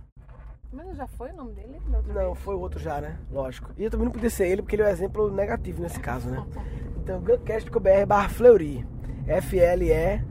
Mas 0.73 0.97
já 0.97 1.05
foi 1.05 1.29
o 1.29 1.35
nome 1.35 1.53
dele? 1.53 1.79
Não, 1.87 2.01
vez? 2.01 2.39
foi 2.39 2.55
o 2.55 2.59
outro 2.59 2.79
já, 2.79 2.99
né? 2.99 3.19
Lógico. 3.31 3.71
E 3.77 3.83
eu 3.83 3.91
também 3.91 4.05
não 4.05 4.11
podia 4.11 4.29
ser 4.29 4.47
ele 4.47 4.63
porque 4.63 4.75
ele 4.75 4.81
é 4.81 4.87
o 4.87 4.89
exemplo 4.89 5.29
negativo 5.31 5.81
nesse 5.81 5.99
caso, 5.99 6.29
né? 6.29 6.43
Então, 7.03 7.19
gancast.com.br 7.19 8.05
barra 8.07 8.29
Fleury. 8.29 8.87
F-L-E-U-R-Y. 9.27 10.23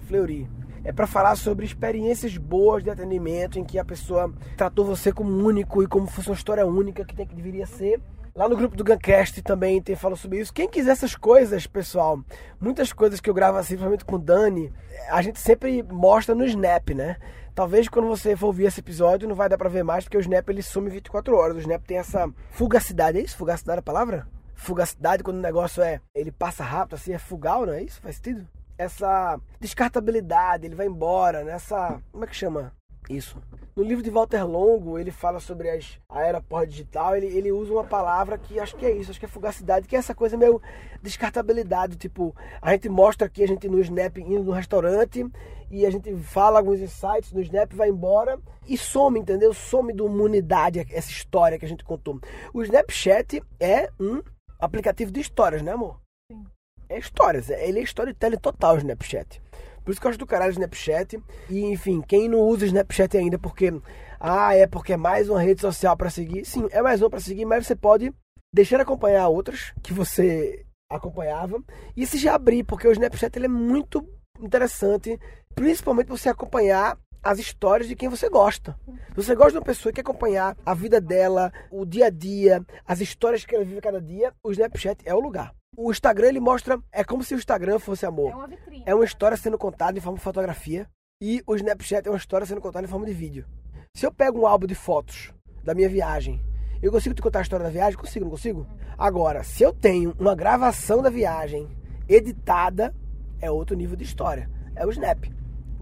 Fleury. 0.00 0.50
É 0.82 0.90
para 0.92 1.06
falar 1.06 1.36
sobre 1.36 1.64
experiências 1.64 2.36
boas 2.36 2.82
de 2.82 2.90
atendimento 2.90 3.56
em 3.56 3.64
que 3.64 3.78
a 3.78 3.84
pessoa 3.84 4.32
tratou 4.56 4.84
você 4.84 5.12
como 5.12 5.30
único 5.30 5.84
e 5.84 5.86
como 5.86 6.08
fosse 6.08 6.30
uma 6.30 6.34
história 6.34 6.66
única 6.66 7.04
que 7.04 7.14
tem 7.14 7.24
que 7.24 7.36
deveria 7.36 7.64
ser. 7.64 8.00
Lá 8.34 8.48
no 8.48 8.56
grupo 8.56 8.76
do 8.76 8.82
Guncast 8.82 9.40
também 9.42 9.80
tem 9.80 9.94
falado 9.94 10.18
sobre 10.18 10.40
isso. 10.40 10.52
Quem 10.52 10.68
quiser 10.68 10.90
essas 10.92 11.14
coisas, 11.14 11.64
pessoal, 11.64 12.18
muitas 12.60 12.92
coisas 12.92 13.20
que 13.20 13.30
eu 13.30 13.34
gravo 13.34 13.58
assim, 13.58 13.74
principalmente 13.74 14.04
com 14.04 14.16
o 14.16 14.18
Dani, 14.18 14.72
a 15.10 15.22
gente 15.22 15.38
sempre 15.38 15.82
mostra 15.82 16.34
no 16.34 16.44
Snap, 16.44 16.90
né? 16.90 17.18
Talvez 17.54 17.88
quando 17.88 18.08
você 18.08 18.36
for 18.36 18.46
ouvir 18.46 18.64
esse 18.64 18.80
episódio 18.80 19.28
não 19.28 19.34
vai 19.34 19.48
dar 19.48 19.58
pra 19.58 19.68
ver 19.68 19.82
mais, 19.82 20.04
porque 20.04 20.16
o 20.16 20.20
Snap 20.20 20.48
ele 20.48 20.62
some 20.62 20.88
24 20.88 21.36
horas. 21.36 21.56
O 21.56 21.60
Snap 21.60 21.84
tem 21.84 21.98
essa 21.98 22.30
fugacidade, 22.50 23.18
é 23.18 23.22
isso? 23.22 23.36
Fugacidade 23.36 23.78
é 23.78 23.80
a 23.80 23.82
palavra? 23.82 24.26
Fugacidade 24.54 25.22
quando 25.22 25.38
o 25.38 25.42
negócio 25.42 25.82
é, 25.82 26.00
ele 26.14 26.30
passa 26.30 26.62
rápido, 26.62 26.94
assim, 26.94 27.12
é 27.12 27.18
fugal, 27.18 27.66
não 27.66 27.72
é 27.72 27.82
isso? 27.82 28.00
Faz 28.00 28.16
sentido? 28.16 28.46
Essa 28.76 29.38
descartabilidade, 29.58 30.66
ele 30.66 30.74
vai 30.74 30.86
embora, 30.86 31.44
nessa, 31.44 32.00
como 32.12 32.24
é 32.24 32.26
que 32.26 32.36
chama? 32.36 32.72
Isso. 33.10 33.36
No 33.74 33.82
livro 33.82 34.04
de 34.04 34.10
Walter 34.10 34.44
Longo, 34.44 34.96
ele 34.96 35.10
fala 35.10 35.40
sobre 35.40 35.68
as, 35.68 35.98
a 36.08 36.22
era 36.22 36.40
pós-digital, 36.40 37.16
ele, 37.16 37.26
ele 37.26 37.50
usa 37.50 37.72
uma 37.72 37.82
palavra 37.82 38.38
que 38.38 38.60
acho 38.60 38.76
que 38.76 38.86
é 38.86 38.94
isso, 38.94 39.10
acho 39.10 39.18
que 39.18 39.26
é 39.26 39.28
fugacidade, 39.28 39.88
que 39.88 39.96
é 39.96 39.98
essa 39.98 40.14
coisa 40.14 40.36
meio 40.36 40.62
descartabilidade, 41.02 41.96
tipo, 41.96 42.34
a 42.62 42.70
gente 42.70 42.88
mostra 42.88 43.26
aqui 43.26 43.42
a 43.42 43.48
gente 43.48 43.68
no 43.68 43.80
Snap 43.80 44.16
indo 44.18 44.44
no 44.44 44.52
restaurante 44.52 45.26
e 45.68 45.84
a 45.84 45.90
gente 45.90 46.14
fala 46.18 46.60
alguns 46.60 46.80
insights 46.80 47.32
no 47.32 47.40
Snap, 47.40 47.72
vai 47.72 47.88
embora 47.88 48.38
e 48.68 48.78
some, 48.78 49.18
entendeu? 49.18 49.52
Some 49.52 49.92
do 49.92 50.06
humanidade 50.06 50.86
essa 50.92 51.10
história 51.10 51.58
que 51.58 51.64
a 51.64 51.68
gente 51.68 51.82
contou. 51.82 52.20
O 52.54 52.62
Snapchat 52.62 53.42
é 53.58 53.90
um 53.98 54.22
aplicativo 54.56 55.10
de 55.10 55.20
histórias, 55.20 55.62
né, 55.62 55.72
amor? 55.72 56.00
Sim. 56.30 56.44
É 56.88 56.96
histórias, 56.96 57.50
ele 57.50 57.80
é 57.80 57.82
storytelling 57.82 58.38
total 58.38 58.76
o 58.76 58.78
Snapchat. 58.78 59.42
Por 59.90 59.94
isso 59.94 60.00
que 60.00 60.06
eu 60.06 60.10
acho 60.10 60.18
do 60.20 60.26
caralho 60.26 60.50
o 60.50 60.52
Snapchat. 60.52 61.20
E, 61.48 61.64
enfim, 61.64 62.00
quem 62.00 62.28
não 62.28 62.38
usa 62.38 62.64
o 62.64 62.66
Snapchat 62.68 63.16
ainda 63.16 63.36
porque. 63.38 63.72
Ah, 64.20 64.54
é 64.54 64.64
porque 64.64 64.92
é 64.92 64.96
mais 64.96 65.28
uma 65.28 65.40
rede 65.40 65.60
social 65.60 65.96
para 65.96 66.08
seguir. 66.08 66.44
Sim, 66.44 66.68
é 66.70 66.80
mais 66.80 67.02
uma 67.02 67.10
para 67.10 67.18
seguir, 67.18 67.44
mas 67.44 67.66
você 67.66 67.74
pode 67.74 68.12
deixar 68.54 68.76
de 68.76 68.82
acompanhar 68.82 69.26
outras 69.26 69.72
que 69.82 69.92
você 69.92 70.64
acompanhava 70.88 71.60
e 71.96 72.06
se 72.06 72.18
já 72.18 72.34
abrir, 72.34 72.62
porque 72.62 72.86
o 72.86 72.92
Snapchat 72.92 73.36
ele 73.36 73.46
é 73.46 73.48
muito 73.48 74.06
interessante, 74.40 75.18
principalmente 75.54 76.08
você 76.08 76.28
acompanhar 76.28 76.96
as 77.22 77.38
histórias 77.38 77.88
de 77.88 77.96
quem 77.96 78.08
você 78.08 78.28
gosta. 78.28 78.78
Se 79.10 79.16
você 79.16 79.34
gosta 79.34 79.52
de 79.52 79.58
uma 79.58 79.64
pessoa 79.64 79.92
que 79.92 79.96
quer 79.96 80.08
acompanhar 80.08 80.56
a 80.64 80.74
vida 80.74 81.00
dela, 81.00 81.52
o 81.70 81.84
dia 81.84 82.06
a 82.06 82.10
dia, 82.10 82.64
as 82.86 83.00
histórias 83.00 83.44
que 83.44 83.54
ela 83.54 83.64
vive 83.64 83.80
cada 83.80 84.00
dia, 84.00 84.32
o 84.42 84.50
Snapchat 84.50 85.02
é 85.04 85.14
o 85.14 85.20
lugar. 85.20 85.54
O 85.76 85.90
Instagram 85.90 86.28
ele 86.28 86.40
mostra, 86.40 86.78
é 86.92 87.04
como 87.04 87.22
se 87.22 87.34
o 87.34 87.38
Instagram 87.38 87.78
fosse 87.78 88.04
amor. 88.04 88.30
É 88.30 88.34
uma 88.34 88.46
vitrine. 88.46 88.82
É 88.86 88.94
uma 88.94 89.04
história 89.04 89.36
sendo 89.36 89.56
contada 89.58 89.96
em 89.96 90.00
forma 90.00 90.18
de 90.18 90.24
fotografia 90.24 90.88
e 91.20 91.42
o 91.46 91.54
Snapchat 91.54 92.06
é 92.06 92.10
uma 92.10 92.16
história 92.16 92.46
sendo 92.46 92.60
contada 92.60 92.86
em 92.86 92.90
forma 92.90 93.06
de 93.06 93.12
vídeo. 93.12 93.46
Se 93.94 94.06
eu 94.06 94.12
pego 94.12 94.40
um 94.40 94.46
álbum 94.46 94.66
de 94.66 94.74
fotos 94.74 95.32
da 95.62 95.74
minha 95.74 95.88
viagem, 95.88 96.40
eu 96.82 96.90
consigo 96.90 97.14
te 97.14 97.20
contar 97.20 97.40
a 97.40 97.42
história 97.42 97.64
da 97.64 97.70
viagem? 97.70 97.98
Consigo, 97.98 98.24
não 98.24 98.30
consigo? 98.30 98.66
Agora, 98.96 99.42
se 99.42 99.62
eu 99.62 99.72
tenho 99.72 100.14
uma 100.18 100.34
gravação 100.34 101.02
da 101.02 101.10
viagem 101.10 101.68
editada, 102.08 102.94
é 103.40 103.50
outro 103.50 103.76
nível 103.76 103.96
de 103.96 104.04
história. 104.04 104.50
É 104.74 104.86
o 104.86 104.90
Snap. 104.90 105.26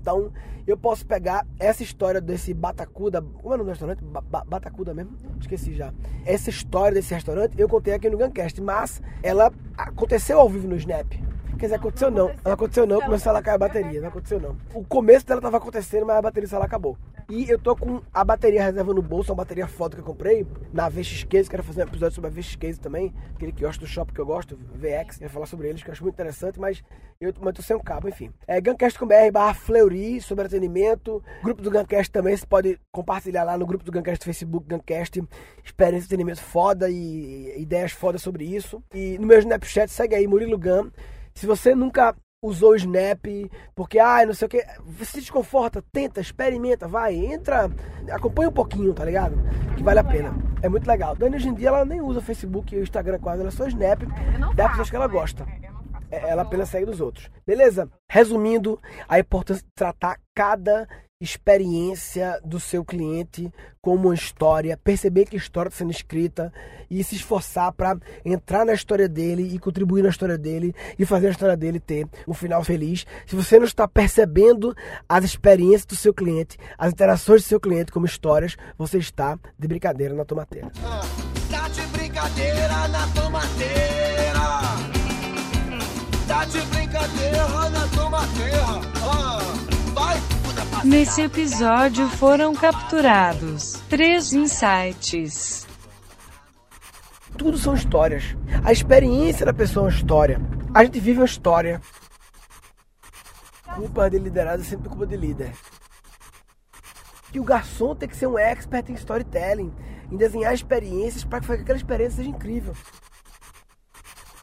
Então, 0.01 0.33
eu 0.71 0.77
posso 0.77 1.07
pegar 1.07 1.47
essa 1.59 1.83
história 1.83 2.21
desse 2.21 2.53
Batacuda. 2.53 3.23
Como 3.23 3.53
é 3.53 3.55
o 3.55 3.59
nome 3.59 3.65
do 3.65 3.71
restaurante? 3.71 4.05
Ba 4.05 4.21
ba 4.21 4.45
Batacuda 4.47 4.93
mesmo? 4.93 5.17
Esqueci 5.41 5.75
já. 5.75 5.93
Essa 6.27 6.51
história 6.51 6.95
desse 6.95 7.15
restaurante 7.15 7.59
eu 7.59 7.69
contei 7.69 7.95
aqui 7.95 8.11
no 8.11 8.19
Guncast, 8.19 8.61
mas 8.61 9.01
ela 9.23 9.51
aconteceu 9.77 10.39
ao 10.39 10.49
vivo 10.49 10.69
no 10.69 10.77
Snap. 10.77 11.07
Quer 11.59 11.67
dizer, 11.67 11.75
aconteceu 11.77 12.11
não. 12.11 12.31
Não 12.45 12.53
aconteceu 12.53 12.87
não, 12.87 13.01
começou 13.01 13.35
a 13.35 13.43
cair 13.43 13.55
a 13.55 13.59
bateria. 13.59 14.01
Não 14.01 14.09
aconteceu 14.09 14.39
não. 14.39 14.57
O 14.75 14.85
começo 14.85 15.27
dela 15.27 15.41
tava 15.41 15.57
acontecendo, 15.57 16.07
mas 16.07 16.17
a 16.17 16.23
bateria 16.23 16.59
lá 16.59 16.65
acabou. 16.65 16.97
E 17.31 17.47
eu 17.51 17.59
tô 17.59 17.77
com 17.77 18.01
a 18.11 18.25
bateria 18.25 18.63
reserva 18.63 18.95
no 18.95 19.03
bolso, 19.03 19.31
uma 19.31 19.37
bateria 19.37 19.69
foda 19.69 19.95
que 19.95 20.01
eu 20.01 20.05
comprei 20.07 20.47
na 20.73 20.89
VX 20.89 21.25
Case. 21.25 21.51
Quero 21.51 21.63
fazer 21.63 21.83
um 21.83 21.87
episódio 21.87 22.15
sobre 22.15 22.31
a 22.31 22.33
VX 22.33 22.57
Case 22.57 22.81
também. 22.81 23.13
Aquele 23.35 23.53
quiosque 23.53 23.85
do 23.85 23.87
shopping 23.87 24.15
que 24.15 24.21
eu 24.23 24.25
gosto, 24.25 24.57
VX. 24.57 25.19
Quero 25.19 25.31
falar 25.31 25.45
sobre 25.45 25.69
eles, 25.69 25.83
que 25.83 25.91
eu 25.91 25.93
acho 25.93 26.03
muito 26.03 26.15
interessante, 26.15 26.59
mas 26.59 26.83
eu, 27.21 27.31
mas 27.39 27.53
tô 27.53 27.61
sem 27.61 27.77
um 27.77 27.81
cabo, 27.81 28.09
enfim. 28.09 28.33
É 28.47 28.59
Guncast.com.br 28.59 29.31
barra 29.31 29.53
Fleury 29.53 30.23
sobre 30.23 30.47
atendimento. 30.47 31.23
Grupo 31.43 31.61
do 31.61 31.71
Guncast 31.71 32.11
também, 32.11 32.35
você 32.35 32.47
pode 32.47 32.81
compartilhar 32.91 33.45
lá 33.45 33.59
no 33.59 33.67
grupo 33.67 33.85
do 33.85 33.93
Guncast 33.93 34.25
Facebook, 34.25 34.67
Guncast. 34.67 35.23
Experiência 35.63 36.09
de 36.09 36.15
atendimento 36.15 36.41
foda 36.41 36.89
e 36.89 37.61
ideias 37.61 37.93
foda 37.93 38.17
sobre 38.17 38.47
isso. 38.47 38.83
E 38.95 39.19
no 39.19 39.27
meu 39.27 39.39
Snapchat, 39.39 39.93
segue 39.93 40.15
aí, 40.15 40.27
Murilo 40.27 40.59
Gun. 40.59 40.91
Se 41.35 41.47
você 41.47 41.75
nunca 41.75 42.17
usou 42.43 42.71
o 42.71 42.77
Snap, 42.77 43.25
porque, 43.75 43.99
ah, 43.99 44.25
não 44.25 44.35
sei 44.35 44.47
o 44.47 44.49
que, 44.49 44.65
se 45.05 45.21
desconforta, 45.21 45.83
tenta, 45.93 46.21
experimenta, 46.21 46.87
vai, 46.87 47.15
entra, 47.15 47.71
acompanha 48.11 48.49
um 48.49 48.53
pouquinho, 48.53 48.95
tá 48.95 49.05
ligado? 49.05 49.37
Que 49.77 49.83
vale 49.83 49.99
a 49.99 50.05
pena. 50.05 50.35
É 50.63 50.69
muito 50.69 50.87
legal. 50.87 51.17
Dani 51.17 51.37
hoje 51.37 51.49
em 51.49 51.55
dia 51.55 51.69
ela 51.69 51.85
nem 51.85 52.01
usa 52.01 52.21
Facebook 52.21 52.75
e 52.75 52.81
Instagram 52.81 53.19
quase, 53.19 53.43
ela 53.43 53.51
só 53.51 53.67
Snap, 53.67 54.03
das 54.03 54.57
faço, 54.57 54.69
pessoas 54.71 54.91
que 54.91 54.97
ela 54.97 55.07
gosta. 55.09 55.45
É. 55.65 55.69
É, 56.11 56.31
Ela 56.31 56.43
apenas 56.43 56.71
segue 56.71 56.87
dos 56.87 57.01
outros. 57.01 57.31
Beleza? 57.47 57.91
Resumindo, 58.11 58.81
a 59.07 59.19
importância 59.19 59.63
de 59.63 59.73
tratar 59.75 60.19
cada 60.35 60.89
experiência 61.21 62.41
do 62.45 62.61
seu 62.61 62.85
cliente 62.85 63.53
como 63.83 64.07
uma 64.09 64.15
história, 64.15 64.77
perceber 64.77 65.25
que 65.25 65.37
história 65.37 65.69
está 65.69 65.79
sendo 65.79 65.91
escrita 65.91 66.53
e 66.89 67.03
se 67.03 67.17
esforçar 67.17 67.73
para 67.73 67.97
entrar 68.25 68.65
na 68.65 68.73
história 68.73 69.09
dele 69.09 69.43
e 69.53 69.59
contribuir 69.59 70.03
na 70.03 70.11
história 70.11 70.39
dele 70.39 70.73
e 70.97 71.05
fazer 71.05 71.29
a 71.29 71.31
história 71.31 71.57
dele 71.57 71.81
ter 71.81 72.07
um 72.27 72.33
final 72.33 72.63
feliz. 72.63 73.05
Se 73.27 73.35
você 73.35 73.59
não 73.59 73.67
está 73.67 73.89
percebendo 73.89 74.75
as 75.09 75.25
experiências 75.25 75.87
do 75.87 75.97
seu 75.97 76.15
cliente, 76.15 76.57
as 76.79 76.93
interações 76.93 77.43
do 77.43 77.49
seu 77.49 77.59
cliente 77.59 77.91
como 77.91 78.07
histórias, 78.07 78.57
você 78.77 78.99
está 78.99 79.37
de 79.59 79.67
brincadeira 79.67 80.15
na 80.15 80.25
tomateira. 80.25 80.71
Ah, 80.85 81.01
Tá 81.51 81.67
de 81.69 81.81
brincadeira 81.87 82.89
na 82.89 83.07
tomateira. 83.09 84.39
Tá 86.29 86.45
de 86.45 86.61
brincadeira 86.61 87.71
na 87.71 87.89
tomateira. 87.89 88.98
Nesse 90.85 91.23
episódio 91.23 92.09
foram 92.09 92.55
capturados 92.55 93.73
três 93.89 94.33
insights. 94.33 95.67
Tudo 97.37 97.59
são 97.59 97.75
histórias. 97.75 98.37
A 98.65 98.71
experiência 98.71 99.45
da 99.45 99.53
pessoa 99.53 99.87
é 99.87 99.89
uma 99.89 99.97
história. 99.97 100.41
A 100.73 100.85
gente 100.85 101.01
vive 101.01 101.19
uma 101.19 101.27
história. 101.27 101.81
Culpa 103.75 104.09
de 104.09 104.19
liderado 104.19 104.63
é 104.63 104.65
sempre 104.65 104.89
culpa 104.89 105.07
de 105.07 105.17
líder. 105.17 105.53
Que 107.33 107.41
o 107.41 107.45
garçom 107.45 107.95
tem 107.95 108.09
que 108.09 108.17
ser 108.17 108.27
um 108.27 108.39
expert 108.39 108.89
em 108.89 108.95
storytelling, 108.95 109.73
em 110.11 110.17
desenhar 110.17 110.55
experiências 110.55 111.25
para 111.25 111.41
que 111.41 111.53
aquela 111.53 111.79
experiência 111.79 112.19
seja 112.19 112.31
incrível. 112.31 112.75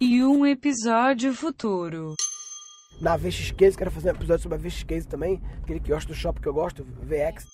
E 0.02 0.24
um 0.24 0.46
episódio 0.46 1.34
futuro. 1.34 2.16
Na 3.00 3.18
VX 3.18 3.52
Case, 3.52 3.78
quero 3.78 3.92
fazer 3.92 4.10
um 4.10 4.16
episódio 4.16 4.44
sobre 4.44 4.58
a 4.58 4.62
VX 4.62 4.84
Case 4.84 5.08
também, 5.08 5.42
aquele 5.62 5.80
quiosque 5.80 6.12
do 6.12 6.16
shopping 6.16 6.42
que 6.42 6.48
eu 6.48 6.54
gosto, 6.54 6.84
VX. 6.84 7.46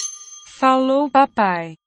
Falou, 0.48 1.10
papai. 1.10 1.81